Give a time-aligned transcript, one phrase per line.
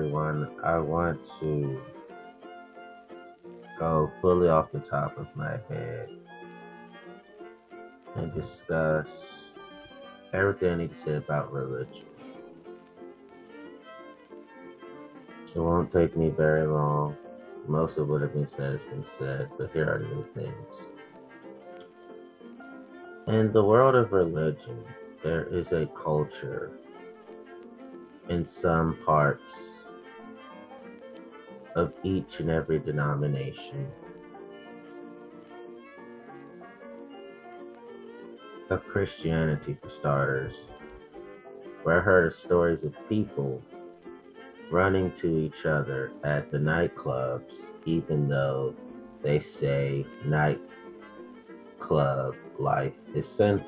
[0.00, 0.48] everyone.
[0.64, 1.78] I want to
[3.78, 6.08] go fully off the top of my head
[8.16, 9.28] and discuss
[10.32, 12.06] everything I need to say about religion.
[15.54, 17.14] It won't take me very long.
[17.66, 20.72] Most of what has been said has been said, but here are new things.
[23.26, 24.82] In the world of religion,
[25.22, 26.70] there is a culture
[28.30, 29.79] in some parts
[31.76, 33.88] of each and every denomination
[38.70, 40.66] of Christianity, for starters,
[41.82, 43.60] where I heard stories of people
[44.70, 48.74] running to each other at the nightclubs, even though
[49.22, 50.64] they say nightclub
[52.58, 53.66] life is sinful.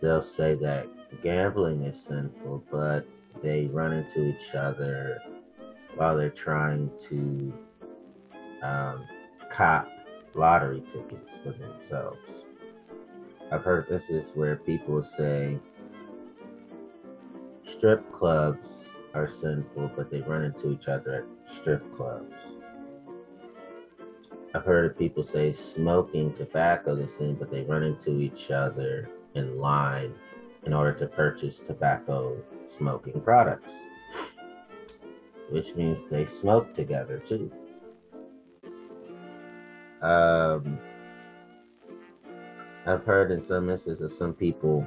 [0.00, 0.86] They'll say that
[1.22, 3.04] gambling is sinful, but
[3.42, 5.20] they run into each other
[5.98, 7.52] while they're trying to
[8.62, 9.04] um,
[9.50, 9.88] cop
[10.34, 12.44] lottery tickets for themselves.
[13.50, 15.58] I've heard this is where people say
[17.68, 22.34] strip clubs are sinful, but they run into each other at strip clubs.
[24.54, 29.58] I've heard people say smoking tobacco is sin, but they run into each other in
[29.58, 30.14] line
[30.64, 32.36] in order to purchase tobacco
[32.68, 33.72] smoking products,
[35.50, 37.50] which means they smoke together too.
[40.02, 40.78] Um,
[42.86, 44.86] I've heard in some instances of some people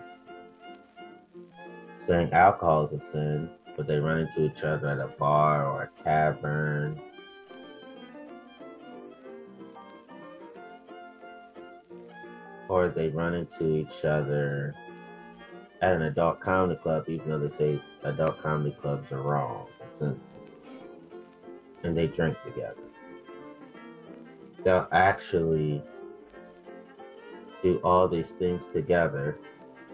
[2.05, 5.83] saying alcohol is a sin, but they run into each other at a bar or
[5.83, 6.99] a tavern.
[12.69, 14.73] Or they run into each other
[15.81, 19.67] at an adult comedy club, even though they say adult comedy clubs are wrong.
[21.83, 22.75] And they drink together.
[24.63, 25.81] They'll actually
[27.63, 29.37] do all these things together,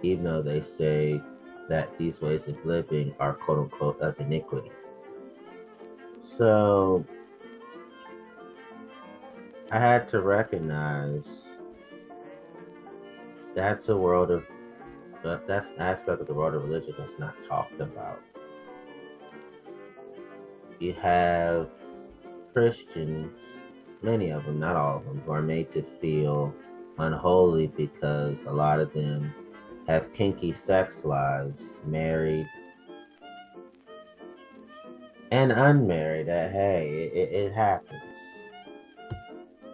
[0.03, 1.21] even though they say
[1.69, 4.71] that these ways of living are quote unquote of iniquity.
[6.21, 7.05] So
[9.71, 11.25] I had to recognize
[13.53, 14.45] that's a world of
[15.45, 18.21] that's an aspect of the world of religion that's not talked about.
[20.79, 21.69] You have
[22.53, 23.31] Christians,
[24.01, 26.53] many of them, not all of them, who are made to feel
[26.99, 29.33] unholy because a lot of them
[29.87, 32.47] have kinky sex lives, married
[35.31, 36.27] and unmarried.
[36.27, 38.01] That hey, it, it happens.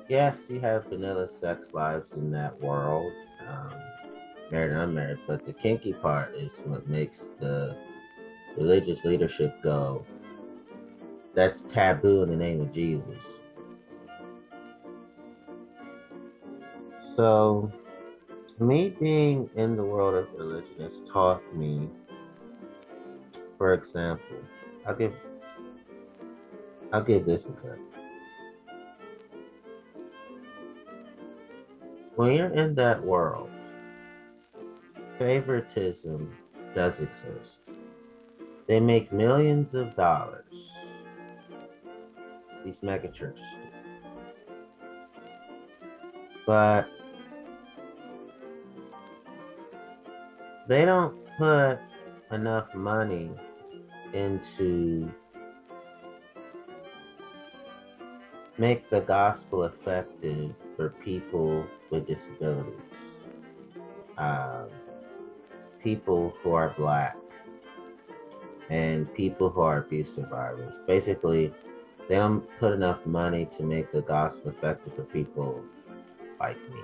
[0.09, 3.11] Yes, you have vanilla sex lives in that world.
[3.47, 3.73] Um,
[4.51, 7.75] married and unmarried, but the kinky part is what makes the
[8.57, 10.05] religious leadership go.
[11.33, 13.23] That's taboo in the name of Jesus.
[16.99, 17.71] So,
[18.59, 21.89] me being in the world of religion has taught me,
[23.57, 24.37] for example,
[24.85, 25.13] I'll give
[26.91, 27.79] I'll give this example.
[32.15, 33.49] When you're in that world,
[35.17, 36.31] favoritism
[36.75, 37.61] does exist.
[38.67, 40.72] They make millions of dollars.
[42.63, 43.43] These mega churches.
[46.45, 46.87] But
[50.67, 51.79] they don't put
[52.31, 53.29] enough money
[54.13, 55.11] into
[58.57, 62.79] make the gospel effective for people with disabilities.
[64.17, 64.67] Um,
[65.83, 67.17] people who are black
[68.69, 70.75] and people who are abuse survivors.
[70.87, 71.51] Basically,
[72.07, 75.63] they don't put enough money to make the gospel effective for people
[76.39, 76.81] like me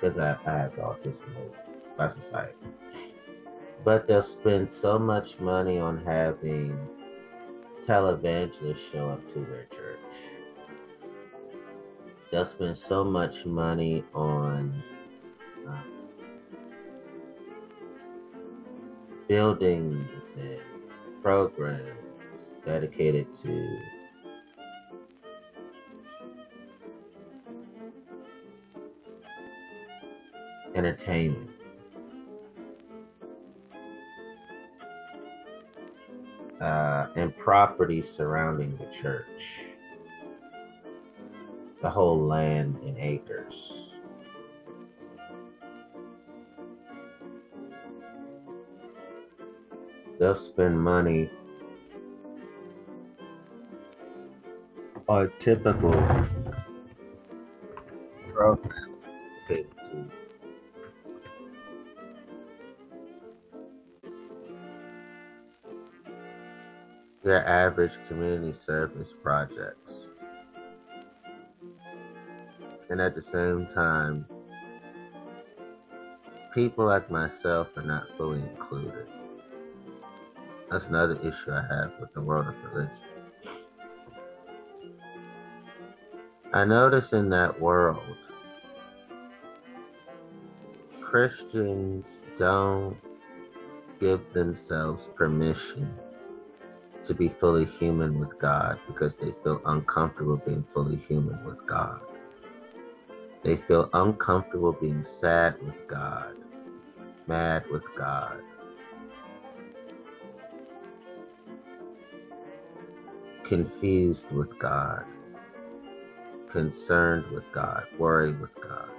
[0.00, 1.50] because I, I have autism
[1.96, 2.54] by society.
[3.84, 6.78] But they'll spend so much money on having
[7.86, 9.98] televangelists show up to their church.
[12.30, 14.82] They'll spend so much money on
[15.66, 15.80] uh,
[19.26, 20.60] buildings and
[21.22, 21.98] programs
[22.66, 23.78] dedicated to
[30.78, 31.50] entertainment.
[36.60, 39.42] Uh, and property surrounding the church,
[41.82, 43.88] the whole land in acres.
[50.18, 51.30] they'll spend money
[55.08, 55.92] are typical
[59.48, 60.17] to
[67.22, 69.92] their average community service projects.
[72.90, 74.26] And at the same time,
[76.54, 79.06] people like myself are not fully included.
[80.70, 82.96] That's another issue I have with the world of religion.
[86.52, 88.16] I notice in that world,
[91.02, 92.06] Christians
[92.38, 92.96] don't
[94.00, 95.94] give themselves permission
[97.08, 102.00] to be fully human with God because they feel uncomfortable being fully human with God.
[103.42, 106.36] They feel uncomfortable being sad with God,
[107.26, 108.42] mad with God.
[113.44, 115.06] Confused with God,
[116.52, 118.90] concerned with God, worried with God,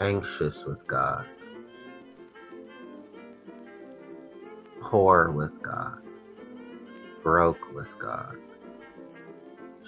[0.00, 1.26] anxious with God,
[4.88, 5.98] poor with God,
[7.22, 8.36] broke with God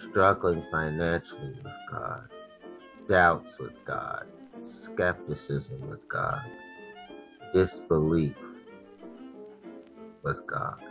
[0.09, 2.29] struggling financially with God,
[3.09, 4.27] doubts with God,
[4.67, 6.43] skepticism with God,
[7.55, 8.37] disbelief
[10.23, 10.83] with God.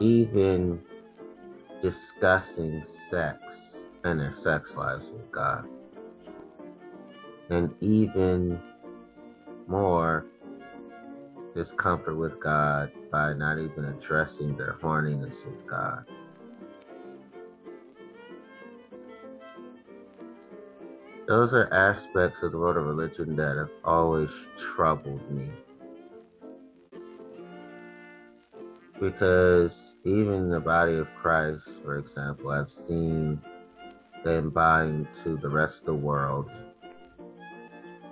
[0.00, 0.80] Even
[1.82, 3.38] discussing sex
[4.04, 5.64] and their sex lives with God.
[7.50, 8.58] And even
[9.68, 10.26] more
[11.54, 16.04] discomfort with God by not even addressing their horniness with God.
[21.28, 25.48] Those are aspects of the world of religion that have always troubled me.
[29.00, 33.40] Because even the body of Christ, for example, I've seen
[34.24, 36.50] them buying to the rest of the world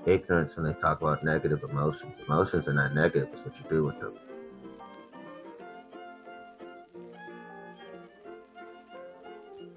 [0.07, 2.15] ignorance when they talk about negative emotions.
[2.27, 4.15] Emotions are not negative, it's what you do with them.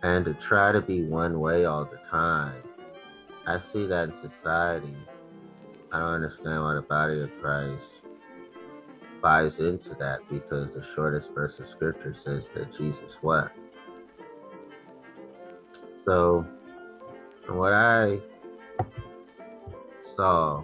[0.03, 2.61] And to try to be one way all the time,
[3.47, 4.95] I see that in society.
[5.91, 7.85] I don't understand why the body of Christ
[9.21, 13.57] buys into that because the shortest verse of scripture says that Jesus wept.
[16.05, 16.45] So,
[17.47, 18.19] what I
[20.15, 20.63] saw,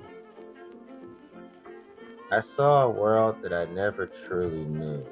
[2.32, 5.06] I saw a world that I never truly knew.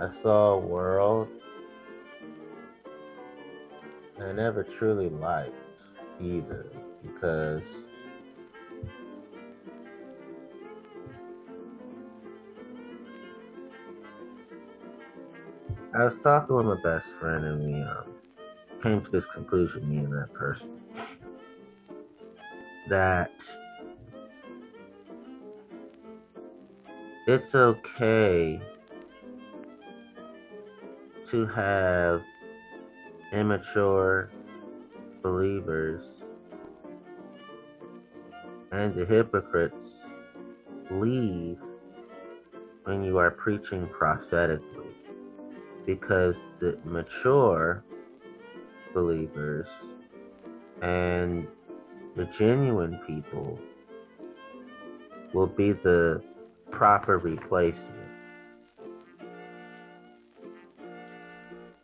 [0.00, 1.28] I saw a world
[4.22, 5.54] I never truly liked
[6.20, 6.66] either
[7.02, 7.64] because
[15.94, 18.11] I was talking with my best friend and we um,
[18.82, 20.70] came to this conclusion, me and that person,
[22.88, 23.30] that
[27.26, 28.60] it's okay
[31.30, 32.22] to have
[33.32, 34.30] immature
[35.22, 36.04] believers
[38.72, 39.86] and the hypocrites
[40.90, 41.58] leave
[42.84, 44.90] when you are preaching prophetically
[45.86, 47.84] because the mature
[48.92, 49.68] believers
[50.82, 51.46] and
[52.16, 53.58] the genuine people
[55.32, 56.22] will be the
[56.70, 57.88] proper replacements.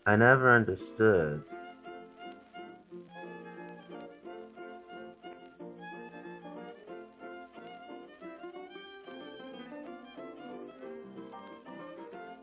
[0.07, 1.43] I never understood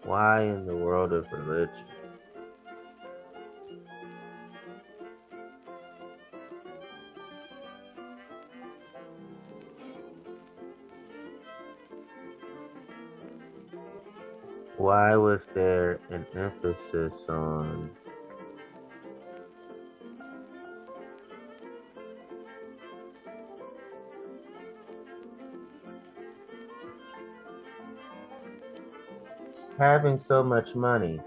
[0.03, 1.94] why in the world of religion
[14.85, 17.89] why was there an emphasis on
[29.79, 31.19] having so much money?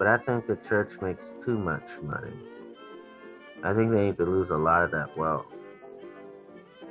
[0.00, 2.32] But I think the church makes too much money.
[3.62, 5.46] I think they need to lose a lot of that wealth.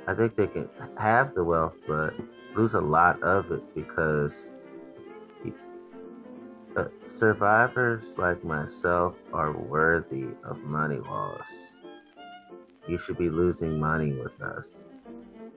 [0.06, 2.14] I think they can have the wealth, but
[2.54, 4.48] lose a lot of it because
[6.76, 11.48] uh, survivors like myself are worthy of money loss.
[12.88, 14.84] You should be losing money with us.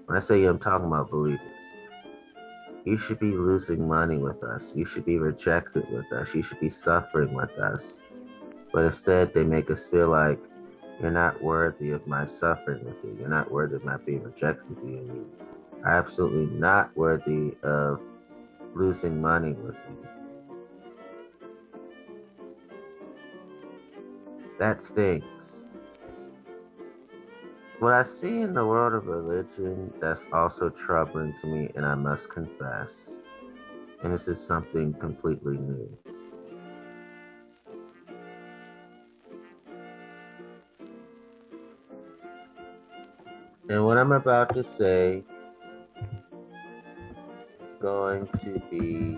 [0.05, 1.39] When I say you, I'm talking about believers.
[2.83, 4.73] You should be losing money with us.
[4.75, 6.35] You should be rejected with us.
[6.35, 8.03] You should be suffering with us.
[8.71, 10.39] But instead, they make us feel like
[11.01, 13.17] you're not worthy of my suffering with you.
[13.19, 14.97] You're not worthy of my being rejected with you.
[14.97, 15.25] You
[15.83, 17.99] are absolutely not worthy of
[18.75, 20.14] losing money with you.
[24.57, 25.27] That stinks.
[27.79, 31.93] What I see in the world of religion that's also troubling to me, and I
[31.93, 33.11] must confess,
[34.01, 35.89] and this is something completely new.
[43.67, 45.23] And what I'm about to say
[47.59, 49.17] is going to be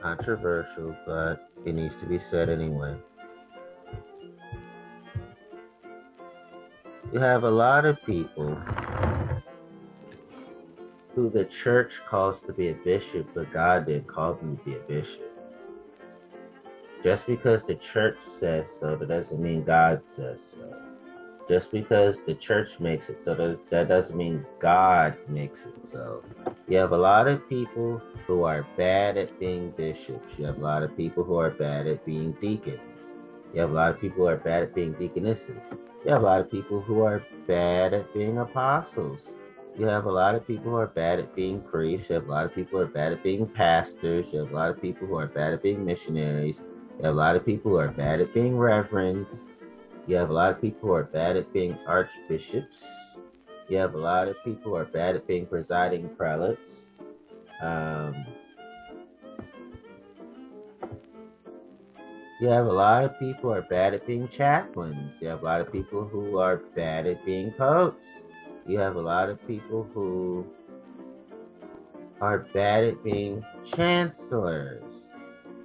[0.00, 2.96] controversial, but it needs to be said anyway.
[7.12, 8.56] You have a lot of people
[11.14, 14.76] who the church calls to be a bishop, but God didn't call them to be
[14.76, 15.22] a bishop.
[17.02, 20.74] Just because the church says so, that doesn't mean God says so.
[21.48, 26.24] Just because the church makes it so, that doesn't mean God makes it so.
[26.72, 30.38] You have a lot of people who are bad at being bishops.
[30.38, 33.14] You have a lot of people who are bad at being deacons.
[33.52, 35.74] You have a lot of people who are bad at being deaconesses.
[36.02, 39.34] You have a lot of people who are bad at being apostles.
[39.78, 42.08] You have a lot of people who are bad at being priests.
[42.08, 44.24] You have a lot of people who are bad at being pastors.
[44.32, 46.56] You have a lot of people who are bad at being missionaries.
[46.96, 49.50] You have a lot of people who are bad at being reverends.
[50.06, 52.88] You have a lot of people who are bad at being archbishops.
[53.72, 56.82] You have a lot of people who are bad at being presiding prelates.
[57.62, 58.26] Um,
[62.38, 65.14] you have a lot of people who are bad at being chaplains.
[65.22, 68.06] You have a lot of people who are bad at being popes.
[68.66, 70.44] You have a lot of people who
[72.20, 74.82] are bad at being chancellors.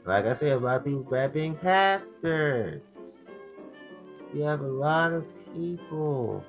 [0.06, 2.82] Like I said, a lot of people bad at being pastors.
[4.34, 6.46] You have a lot of people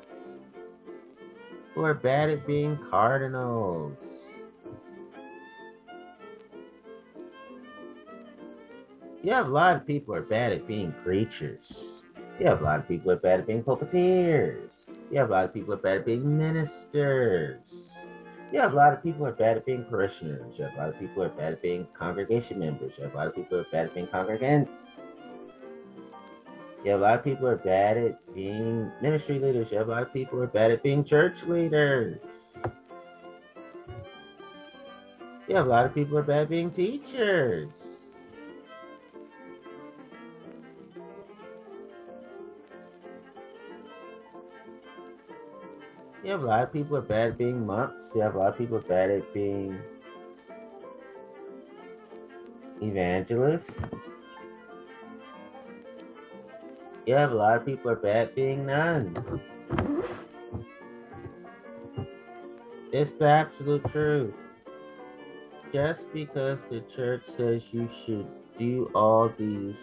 [1.78, 4.02] who are bad at being cardinals.
[9.22, 11.70] You have a lot of people are bad at being preachers.
[12.40, 14.72] You have a lot of people are bad at being pulpiteers.
[15.12, 17.60] You have a lot of people are bad at being ministers.
[18.52, 20.58] You have a lot of people are bad at being parishioners.
[20.58, 22.94] You have a lot of people are bad at being congregation members.
[22.98, 24.78] You have a lot of people are bad at being congregants.
[26.86, 29.70] Have a lot of people are bad at being ministry leaders.
[29.72, 32.18] Have a lot of people are bad at being church leaders.
[35.48, 37.70] Have a lot of people are bad at being teachers.
[46.24, 48.06] Have a lot of people are bad at being monks.
[48.14, 49.78] Have a lot of people are bad at being
[52.82, 53.82] evangelists.
[57.08, 59.18] Have a lot of people are bad being nuns.
[62.92, 64.34] It's the absolute truth.
[65.72, 68.26] Just because the church says you should
[68.58, 69.76] do all these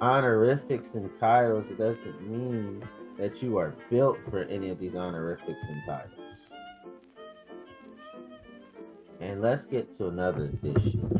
[0.00, 5.62] honorifics and titles, it doesn't mean that you are built for any of these honorifics
[5.68, 6.12] and titles.
[9.20, 11.18] And let's get to another issue.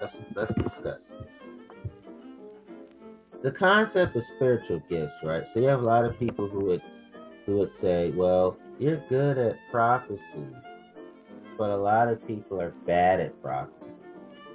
[0.00, 1.63] Let's let's discuss this.
[3.44, 5.46] The concept of spiritual gifts, right?
[5.46, 6.80] So you have a lot of people who would
[7.44, 10.46] who would say, "Well, you're good at prophecy,"
[11.58, 13.96] but a lot of people are bad at prophecy.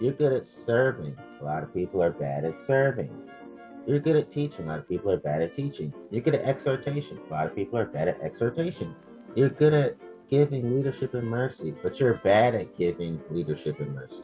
[0.02, 1.16] You're good at serving.
[1.40, 3.12] A lot of people are bad at serving.
[3.86, 4.66] You're good at teaching.
[4.66, 5.94] A lot of people are bad at teaching.
[6.10, 7.20] You're good at exhortation.
[7.30, 8.96] A lot of people are bad at exhortation.
[9.36, 9.98] You're good at
[10.32, 14.24] giving leadership and mercy, but you're bad at giving leadership and mercy.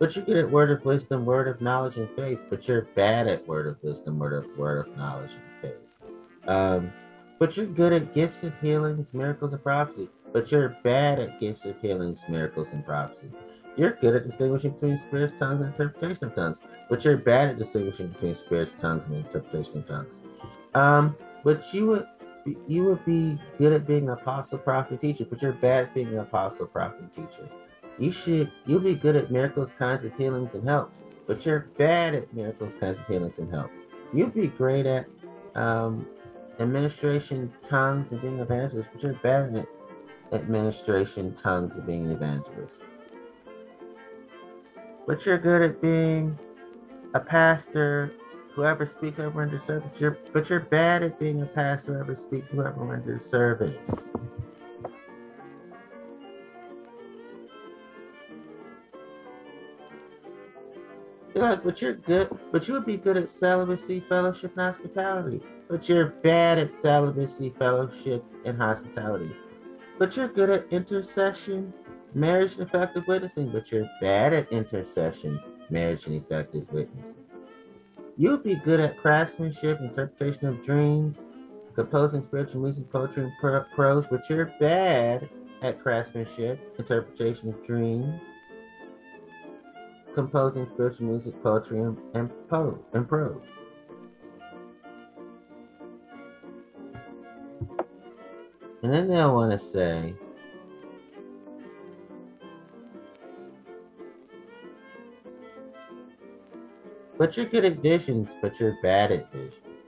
[0.00, 3.28] But you're good at word of wisdom, word of knowledge, and faith, but you're bad
[3.28, 6.48] at word of wisdom, word of word of knowledge and faith.
[6.48, 6.90] Um,
[7.38, 11.66] but you're good at gifts of healings, miracles, and prophecy, but you're bad at gifts
[11.66, 13.30] of healings, miracles, and prophecy.
[13.76, 17.58] You're good at distinguishing between spirits, tongues, and interpretation of tongues, but you're bad at
[17.58, 20.14] distinguishing between spirits, tongues, and interpretation of tongues.
[20.74, 21.14] Um,
[21.44, 22.06] but you would
[22.66, 26.08] you would be good at being an apostle, prophet, teacher, but you're bad at being
[26.08, 27.50] an apostle, prophet, teacher.
[28.00, 32.14] You should you'll be good at miracles, kinds of healings, and helps, but you're bad
[32.14, 33.74] at miracles, kinds of healings, and helps.
[34.14, 35.06] You'd be great at
[35.54, 36.06] um,
[36.58, 39.66] administration, tongues, and being an evangelist, but you're bad at
[40.32, 42.80] administration, tongues, and being an evangelist.
[45.06, 46.38] But you're good at being
[47.12, 48.14] a pastor,
[48.54, 49.90] whoever speaks over renders service.
[49.98, 54.08] You're, but you're bad at being a pastor whoever speaks whoever renders service.
[61.40, 65.40] But you're good, but you would be good at celibacy, fellowship, and hospitality.
[65.70, 69.30] But you're bad at celibacy, fellowship, and hospitality.
[69.98, 71.72] But you're good at intercession,
[72.12, 73.50] marriage, and effective witnessing.
[73.50, 77.24] But you're bad at intercession, marriage, and effective witnessing.
[78.18, 81.24] You'd be good at craftsmanship, interpretation of dreams,
[81.74, 85.26] composing spiritual music, poetry, and prose, but you're bad
[85.62, 88.20] at craftsmanship, interpretation of dreams,
[90.14, 93.42] composing spiritual music, poetry, and, and, po- and prose.
[98.82, 100.14] And then they'll want to say,
[107.18, 109.79] But you're good at visions, but you're bad at visions.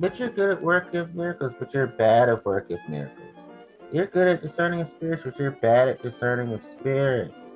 [0.00, 3.36] But you're good at work of miracles, but you're bad at work of miracles.
[3.92, 7.50] You're good at discerning of spirits, but you're bad at discerning of spirits.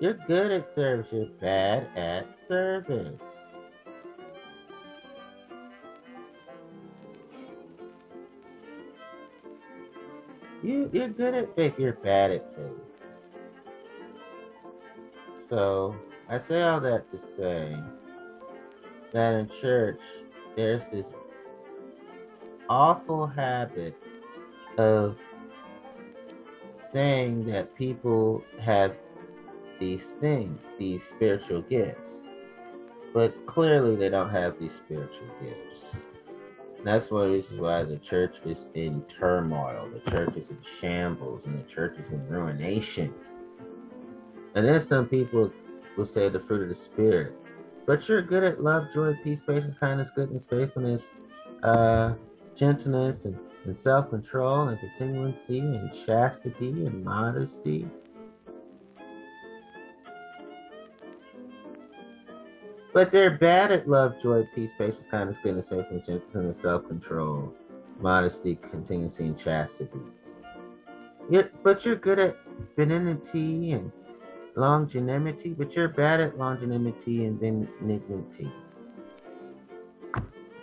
[0.00, 3.22] You're good at service, you're bad at service.
[10.64, 12.82] You you're good at faith, you're bad at faith.
[15.48, 15.94] So
[16.28, 17.76] I say all that to say
[19.12, 20.00] that in church
[20.56, 21.06] there's this
[22.68, 23.96] awful habit
[24.76, 25.16] of
[26.74, 28.94] saying that people have
[29.78, 32.28] these things, these spiritual gifts,
[33.14, 35.96] but clearly they don't have these spiritual gifts.
[36.84, 39.90] That's one of the reasons why the church is in turmoil.
[39.92, 43.12] The church is in shambles and the church is in ruination.
[44.54, 45.52] And then some people
[45.96, 47.34] will say the fruit of the spirit.
[47.88, 51.04] But you're good at love, joy, peace, patience, kindness, goodness, faithfulness,
[51.62, 52.12] uh,
[52.54, 57.88] gentleness, and, and self control, and continuancy, and chastity, and modesty.
[62.92, 67.54] But they're bad at love, joy, peace, patience, kindness, goodness, faithfulness, gentleness, self-control,
[68.00, 70.00] modesty, contingency, and chastity.
[71.30, 72.36] You're, but you're good at
[72.76, 73.90] benignity and
[74.58, 78.50] longanimity, but you're bad at longanimity and benignity.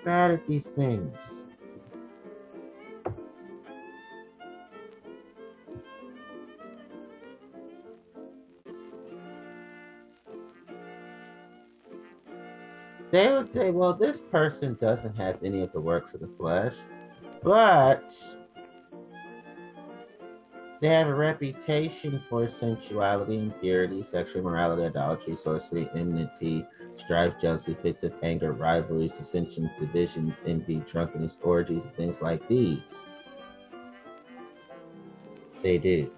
[0.03, 1.45] Bad at these things.
[13.15, 16.73] they would say, well, this person doesn't have any of the works of the flesh,
[17.43, 18.13] but
[20.81, 26.65] they have a reputation for sensuality, impurity, sexual immorality, idolatry, sorcery, enmity,
[26.97, 32.79] strife, jealousy, fits of anger, rivalries, dissensions, divisions, envy, drunkenness, orgies, and things like these.
[35.63, 36.11] They do.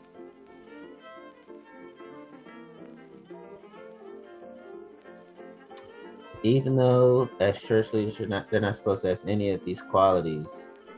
[6.43, 9.81] even though as church leaders are not they're not supposed to have any of these
[9.81, 10.45] qualities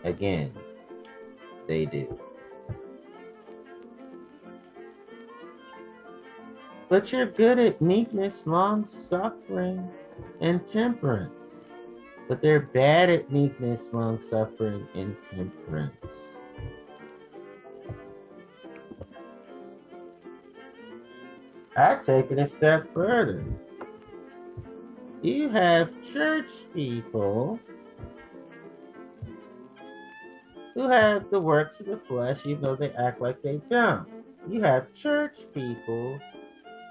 [0.03, 0.51] again
[1.67, 2.19] they do
[6.89, 9.87] but you're good at meekness long suffering
[10.41, 11.51] and temperance.
[12.27, 16.13] But they're bad at meekness long suffering and temperance.
[21.77, 23.43] I take it a step further.
[25.21, 27.59] You have church people
[30.73, 34.07] who have the works of the flesh, even though they act like they don't.
[34.49, 36.19] You have church people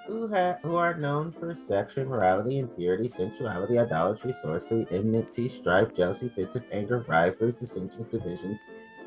[0.08, 6.32] who have who are known for sexual immorality, impurity, sensuality, idolatry, sorcery, enmity, strife, jealousy,
[6.34, 8.58] fits of anger, rivalries, dissensions, divisions,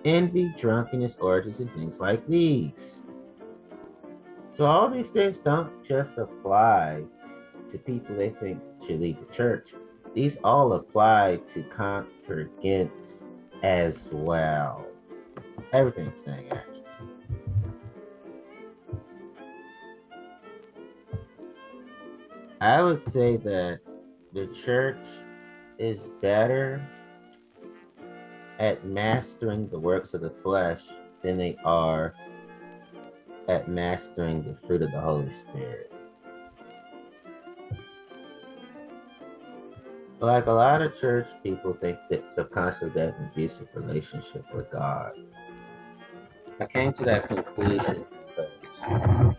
[0.05, 3.07] envy, drunkenness, orgies, and things like these.
[4.53, 7.03] So all these things don't just apply
[7.71, 9.69] to people they think should leave the church,
[10.13, 13.29] these all apply to congregants
[13.63, 14.85] as well.
[15.73, 16.80] Everything I'm saying, actually.
[22.61, 23.79] I would say that
[24.33, 25.03] the church
[25.79, 26.87] is better
[28.59, 30.81] at mastering the works of the flesh
[31.23, 32.13] than they are
[33.47, 35.91] at mastering the fruit of the Holy Spirit.
[40.21, 45.13] like a lot of church people think that subconsciously they an abusive relationship with God.
[46.59, 49.35] I came to that conclusion because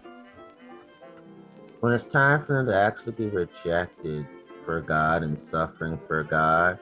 [1.83, 4.25] when it's time for them to actually be rejected
[4.64, 6.79] for God and suffering for God,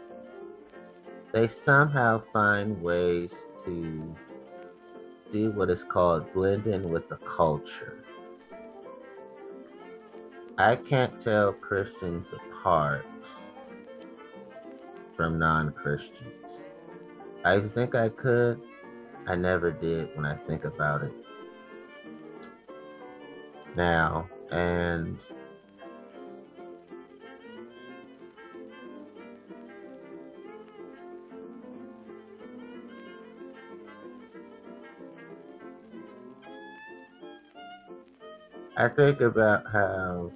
[1.33, 3.31] they somehow find ways
[3.65, 4.15] to
[5.33, 8.05] do what is called blending with the culture.
[10.59, 13.07] I can't tell Christians apart
[15.17, 16.45] from non Christians.
[17.43, 18.61] I think I could.
[19.27, 21.13] I never did when I think about it
[23.75, 24.29] now.
[24.51, 25.19] And
[38.77, 40.33] I think about how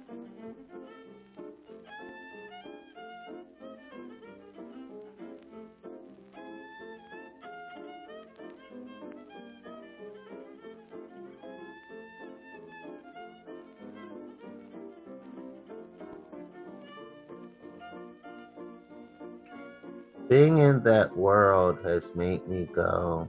[22.05, 23.27] has made me go,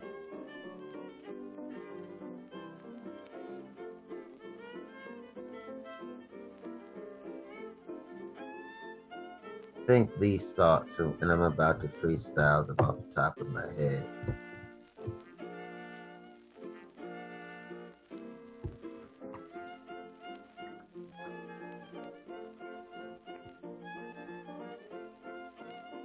[9.87, 14.05] think these thoughts, and I'm about to freestyle them off the top of my head.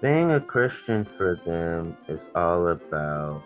[0.01, 3.43] Being a Christian for them is all about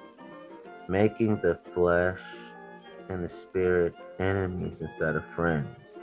[0.87, 2.21] making the flesh
[3.09, 5.93] and the spirit enemies instead of friends.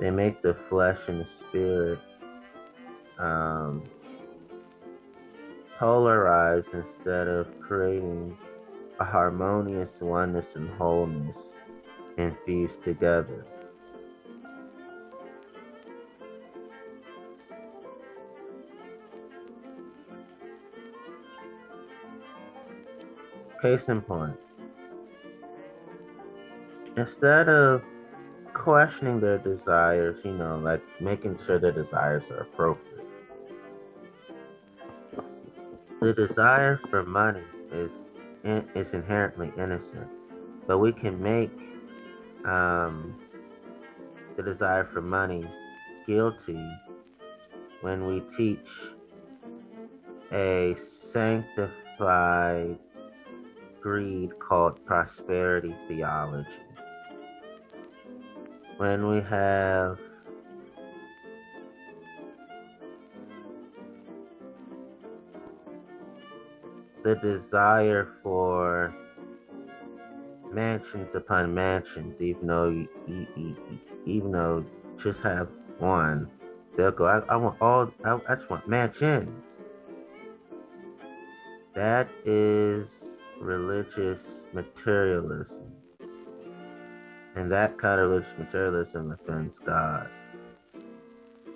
[0.00, 1.98] They make the flesh and the spirit
[3.18, 3.82] um,
[5.78, 8.38] polarized instead of creating
[9.00, 11.36] a harmonious oneness and wholeness
[12.16, 13.44] infused together.
[23.64, 24.36] Case in point,
[26.98, 27.82] instead of
[28.52, 33.06] questioning their desires, you know, like making sure their desires are appropriate.
[36.02, 37.40] The desire for money
[37.72, 37.90] is
[38.74, 40.08] is inherently innocent,
[40.66, 41.58] but we can make
[42.44, 43.18] um,
[44.36, 45.50] the desire for money
[46.06, 46.62] guilty
[47.80, 48.68] when we teach
[50.32, 52.78] a sanctified
[53.84, 56.48] greed called prosperity theology.
[58.78, 59.98] When we have
[67.02, 68.94] the desire for
[70.50, 73.54] mansions upon mansions, even though you,
[74.06, 74.64] even though
[74.96, 76.30] just have one,
[76.74, 77.04] they'll go.
[77.04, 77.92] I, I want all.
[78.02, 79.44] I, I just want mansions.
[81.74, 82.88] That is
[83.44, 85.72] religious materialism,
[87.36, 90.08] and that kind of religious materialism offends God.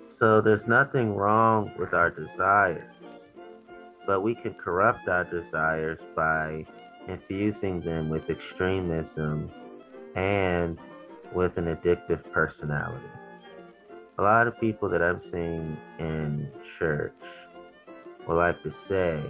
[0.05, 2.93] So there's nothing wrong with our desires
[4.09, 6.65] but we can corrupt our desires by
[7.07, 9.51] infusing them with extremism
[10.15, 10.79] and
[11.31, 13.05] with an addictive personality.
[14.17, 17.13] A lot of people that I'm seeing in church
[18.27, 19.21] will like to say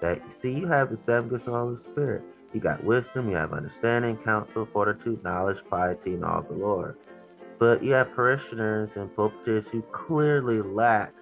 [0.00, 2.22] that, see, you have the seven gifts of the Holy Spirit.
[2.52, 6.96] You got wisdom, you have understanding, counsel, fortitude, knowledge, piety, and all the Lord.
[7.58, 11.12] But you have parishioners and pulpiteers who clearly lack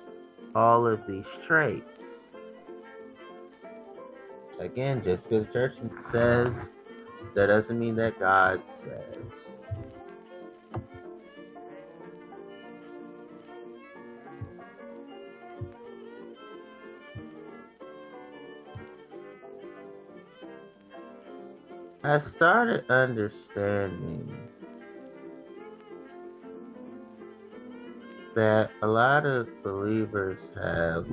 [0.55, 2.29] all of these traits.
[4.59, 5.77] Again, just because the church
[6.11, 6.75] says,
[7.35, 9.52] that doesn't mean that God says.
[22.13, 24.37] I started understanding
[28.35, 31.07] that a lot of believers have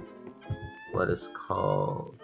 [0.92, 2.20] what is called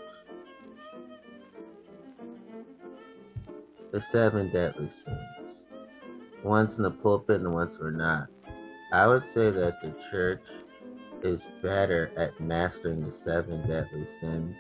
[3.94, 5.68] the seven deadly sins.
[6.44, 8.28] One's in the pulpit and one's are not.
[8.92, 10.44] I would say that the church
[11.24, 14.58] is better at mastering the seven deadly sins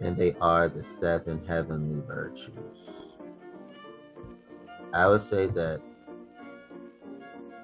[0.00, 3.01] than they are the seven heavenly virtues.
[4.92, 5.80] I would say that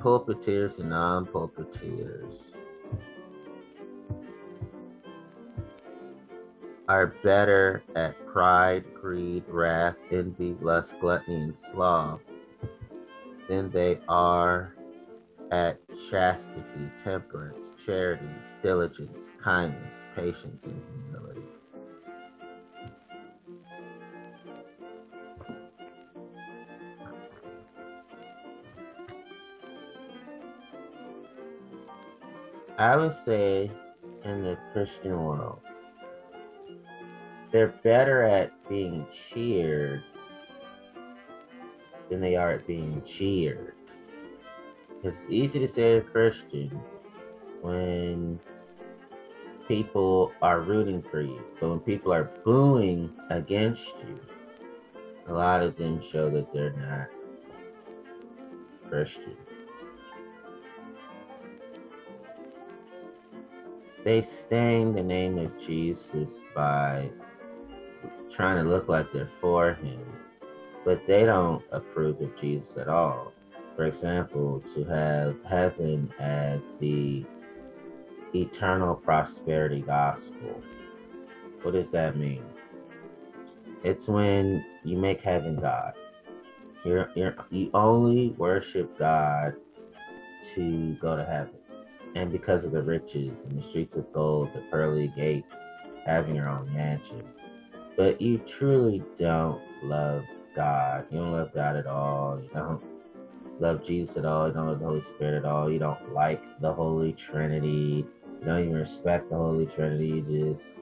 [0.00, 2.50] pulpiteers and non pulpiteers
[6.88, 12.22] are better at pride, greed, wrath, envy, lust, gluttony, and sloth
[13.48, 14.74] than they are
[15.50, 15.78] at
[16.10, 18.28] chastity, temperance, charity,
[18.62, 21.37] diligence, kindness, patience, and humility.
[32.78, 33.72] I would say
[34.24, 35.58] in the Christian world,
[37.50, 40.04] they're better at being cheered
[42.08, 43.74] than they are at being cheered.
[45.02, 46.70] It's easy to say a Christian
[47.62, 48.38] when
[49.66, 54.20] people are rooting for you, but when people are booing against you,
[55.26, 57.08] a lot of them show that they're not
[58.88, 59.36] Christian.
[64.08, 67.10] They stain the name of Jesus by
[68.32, 70.00] trying to look like they're for him,
[70.82, 73.34] but they don't approve of Jesus at all.
[73.76, 77.26] For example, to have heaven as the
[78.34, 80.58] eternal prosperity gospel.
[81.60, 82.44] What does that mean?
[83.84, 85.92] It's when you make heaven God.
[86.82, 89.52] You're, you're, you only worship God
[90.54, 91.57] to go to heaven.
[92.14, 95.58] And because of the riches and the streets of gold, the pearly gates,
[96.04, 97.22] having your own mansion.
[97.96, 100.24] But you truly don't love
[100.56, 101.06] God.
[101.10, 102.40] You don't love God at all.
[102.40, 102.82] You don't
[103.60, 104.48] love Jesus at all.
[104.48, 105.70] You don't love the Holy Spirit at all.
[105.70, 108.06] You don't like the Holy Trinity.
[108.40, 110.06] You don't even respect the Holy Trinity.
[110.06, 110.80] You just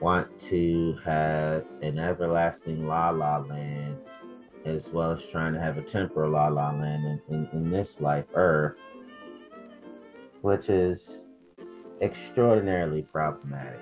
[0.00, 3.96] want to have an everlasting la la land
[4.64, 8.00] as well as trying to have a temporal la la land in, in, in this
[8.00, 8.78] life, earth,
[10.42, 11.24] which is
[12.00, 13.80] extraordinarily problematic.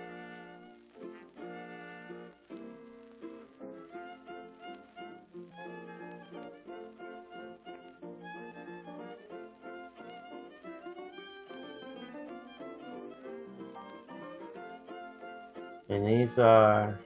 [15.88, 17.00] And these are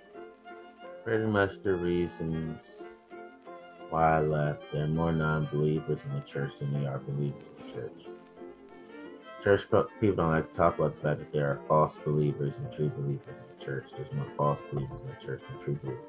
[1.04, 2.60] pretty much the reasons
[3.94, 4.64] why I left.
[4.72, 8.06] There are more non believers in the church than there are believers in the church.
[9.44, 9.62] Church
[10.00, 12.88] people don't like to talk about the fact that there are false believers and true
[12.88, 13.84] believers in the church.
[13.96, 16.04] There's more false believers in the church than true believers.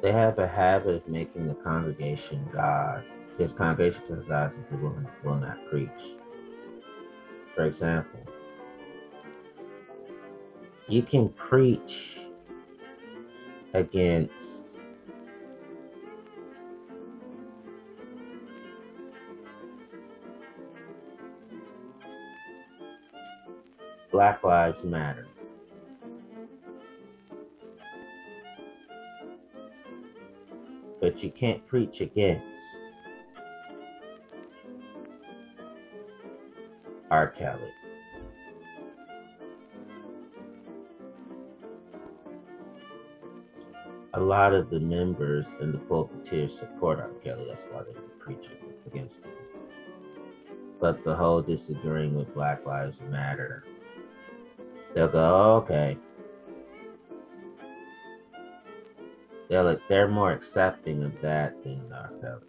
[0.00, 3.04] they have a habit of making the congregation God.
[3.36, 5.90] His congregation decides if they will, will not preach.
[7.58, 8.20] For example,
[10.86, 12.20] you can preach
[13.74, 14.76] against
[24.12, 25.26] Black Lives Matter.
[31.00, 32.77] but you can't preach against
[37.10, 37.28] R.
[37.28, 37.72] Kelly.
[44.14, 47.10] A lot of the members and the pulpiteers support R.
[47.22, 47.46] Kelly.
[47.48, 49.32] That's why they're preaching against him.
[50.80, 53.64] But the whole disagreeing with Black Lives Matter,
[54.94, 55.96] they'll go, oh, okay,
[59.48, 62.40] they're like they're more accepting of that than uh, They're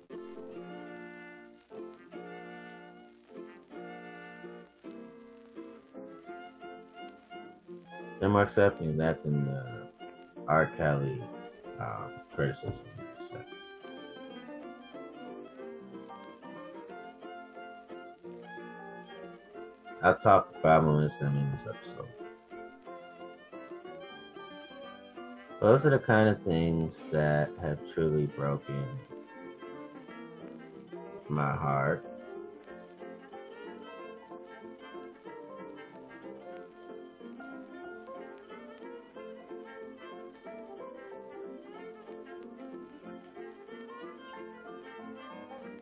[8.30, 9.88] more accepting that than the
[10.48, 10.72] R.
[10.78, 11.22] Kelly
[11.80, 12.86] um, criticism.
[13.28, 13.38] So.
[20.02, 22.08] I'll talk for five minutes in this episode.
[25.60, 28.86] Those are the kind of things that have truly broken
[31.28, 32.06] my heart.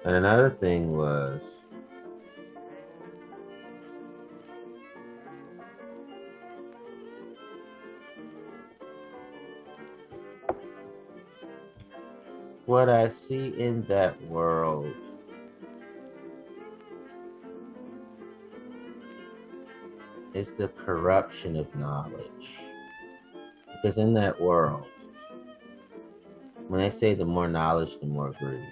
[0.07, 1.41] And another thing was
[12.65, 14.93] what I see in that world
[20.33, 22.55] is the corruption of knowledge.
[23.73, 24.85] Because in that world,
[26.69, 28.63] when they say the more knowledge, the more grief.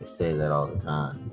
[0.00, 1.30] They say that all the time.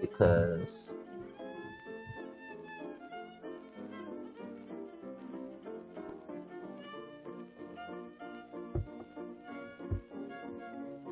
[0.00, 0.90] Because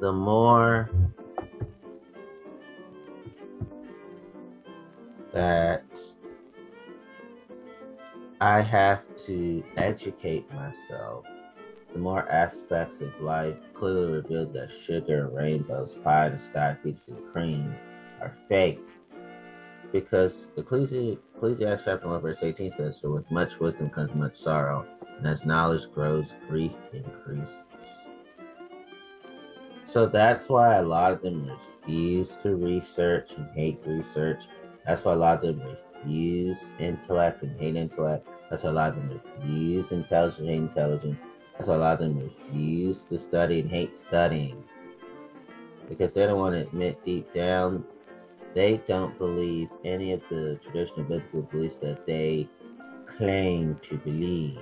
[0.00, 0.90] the more
[5.32, 5.84] that
[8.40, 11.24] I have to educate myself,
[11.94, 16.98] the more aspects of life clearly reveal that sugar, rainbows, pie in the sky, and
[17.32, 17.72] cream
[18.20, 18.80] are fake.
[19.92, 24.84] Because Ecclesiastes chapter 1 verse 18 says, For with much wisdom comes much sorrow,
[25.18, 27.62] and as knowledge grows, grief increases.
[29.86, 34.42] So that's why a lot of them refuse to research and hate research.
[34.84, 38.26] That's why a lot of them refuse intellect and hate intellect.
[38.50, 41.20] That's why a lot of them refuse intelligence and hate intelligence.
[41.56, 44.62] That's why a lot of them refuse to study and hate studying.
[45.88, 47.84] Because they don't want to admit deep down
[48.54, 52.48] they don't believe any of the traditional biblical beliefs that they
[53.18, 54.60] claim to believe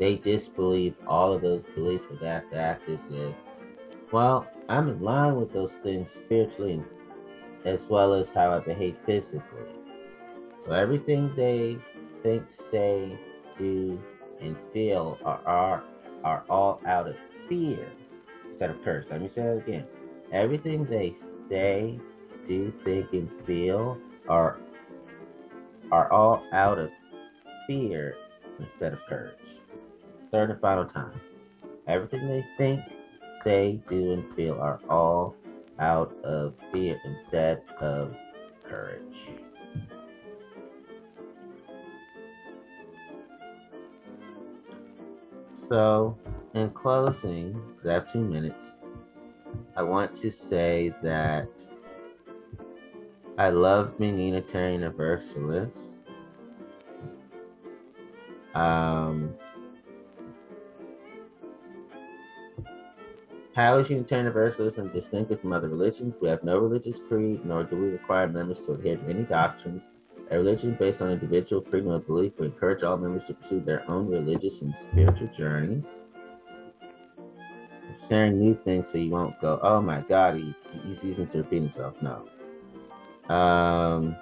[0.00, 3.34] they disbelieve all of those beliefs, but after after say,
[4.10, 6.82] well, I'm in line with those things spiritually
[7.66, 9.68] as well as how I behave physically.
[10.64, 11.76] So everything they
[12.22, 13.18] think, say,
[13.60, 14.02] do,
[14.40, 15.84] and feel are, are,
[16.24, 17.14] are all out of
[17.48, 17.92] fear
[18.48, 19.06] instead of curse.
[19.10, 19.86] Let me say that again.
[20.32, 21.14] Everything they
[21.48, 22.00] say,
[22.48, 23.96] do, think, and feel
[24.28, 24.58] are
[25.92, 26.90] are all out of
[27.66, 28.16] fear
[28.60, 29.36] instead of courage
[30.30, 31.20] third and final time.
[31.86, 32.80] Everything they think,
[33.42, 35.34] say, do, and feel are all
[35.78, 38.14] out of fear instead of
[38.64, 39.00] courage.
[45.70, 46.18] So,
[46.54, 48.64] in closing, because I have two minutes,
[49.76, 51.48] I want to say that
[53.38, 56.08] I love being Unitarian Universalist.
[58.56, 59.32] Um,
[63.54, 66.16] How is Unitarian Universalism distinctive from other religions?
[66.20, 69.84] We have no religious creed, nor do we require members to adhere to any doctrines.
[70.30, 72.32] A religion based on individual freedom of belief.
[72.38, 75.84] We encourage all members to pursue their own religious and spiritual journeys.
[78.08, 80.54] Sharing new things so you won't go, oh my God, he,
[80.86, 81.94] he's using to repeat himself.
[82.00, 82.28] No.
[83.34, 84.16] Um,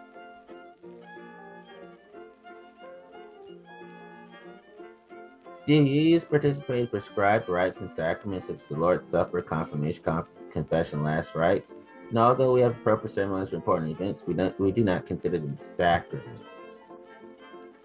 [5.67, 11.03] you participate in prescribed rites and sacraments such as the Lord's Supper, confirmation, conf- confession,
[11.03, 11.75] last rites?
[12.09, 15.39] And although we have proper ceremonies for important events, we don't we do not consider
[15.39, 16.43] them sacraments.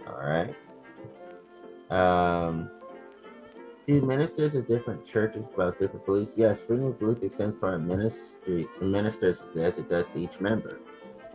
[0.08, 0.56] All right.
[1.90, 2.70] Um,
[3.86, 6.34] do ministers of different churches espouse different beliefs?
[6.38, 10.80] Yes, freedom of belief extends to our ministry ministers as it does to each member.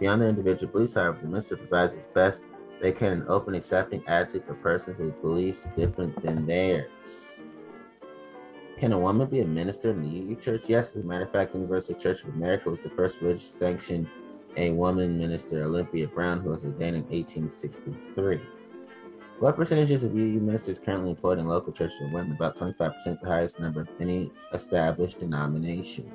[0.01, 2.47] Beyond the individual beliefs, however, the minister provides his best
[2.81, 6.91] they can an open, accepting attitude for persons with beliefs different than theirs.
[8.79, 10.63] Can a woman be a minister in the UU Church?
[10.69, 14.09] Yes, as a matter of fact, Universal Church of America was the first religious sanction
[14.57, 18.41] a woman minister, Olympia Brown, who was ordained in 1863.
[19.41, 22.33] What percentages of UU ministers currently employed in local churches are women?
[22.33, 26.11] About 25%, the highest number of any established denomination.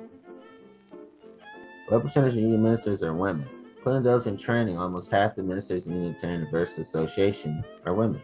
[1.88, 3.46] What percentage of UU ministers are women?
[3.76, 8.22] Including those in training, almost half the ministers in the Unitarian Universalist Association are women.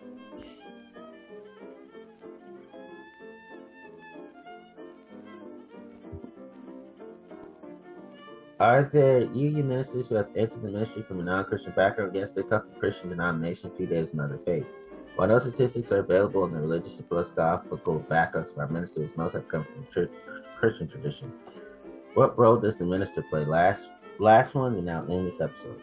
[8.60, 12.14] Are there UU ministers who have entered the ministry from a non-Christian background?
[12.14, 14.76] Yes, they come from Christian denomination, Judaism, and other faiths.
[15.16, 19.32] While no statistics are available in the religious and philosophical backgrounds of our ministers, most
[19.32, 20.10] have come from church,
[20.58, 21.32] Christian tradition.
[22.12, 23.46] What role does the minister play?
[23.46, 23.88] Last
[24.20, 25.80] Last one, and now end this episode.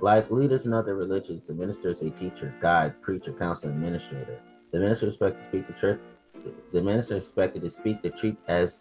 [0.00, 4.40] Like leaders in other religions, the minister is a teacher, guide, preacher, counselor, administrator.
[4.72, 6.00] The minister is expected to speak the truth.
[6.72, 8.80] The minister is expected to speak the truth as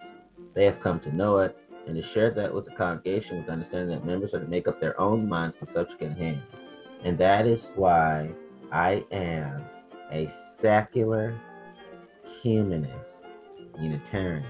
[0.54, 3.90] they have come to know it, and to share that with the congregation with understanding
[3.90, 5.68] that members are to make up their own minds on
[6.00, 6.42] the hand.
[7.04, 8.32] And that is why
[8.72, 9.64] I am
[10.12, 11.40] a secular
[12.42, 13.24] humanist
[13.80, 14.46] Unitarian.